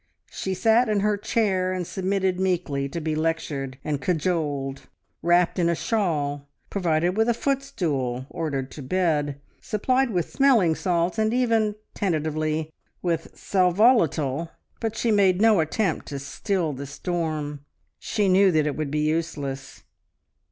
She 0.31 0.55
sat 0.55 0.89
in 0.89 1.01
her 1.01 1.15
chair 1.15 1.71
and 1.71 1.85
submitted 1.85 2.39
meekly 2.39 2.89
to 2.89 2.99
be 2.99 3.13
lectured 3.13 3.77
and 3.83 4.01
cajoled, 4.01 4.87
wrapped 5.21 5.59
in 5.59 5.69
a 5.69 5.75
shawl, 5.75 6.47
provided 6.71 7.15
with 7.15 7.29
a 7.29 7.35
footstool, 7.35 8.25
ordered 8.31 8.71
to 8.71 8.81
bed, 8.81 9.39
supplied 9.61 10.09
with 10.09 10.31
smelling 10.31 10.73
salts, 10.73 11.19
and 11.19 11.31
even 11.35 11.75
tentatively 11.93 12.73
with 13.03 13.37
sal 13.37 13.71
volatile, 13.73 14.49
but 14.79 14.95
she 14.97 15.11
made 15.11 15.39
no 15.39 15.59
attempt 15.59 16.07
to 16.07 16.17
still 16.17 16.73
the 16.73 16.87
storm. 16.87 17.59
She 17.99 18.27
knew 18.27 18.51
that 18.53 18.65
it 18.65 18.75
would 18.75 18.89
be 18.89 19.01
useless! 19.05 19.83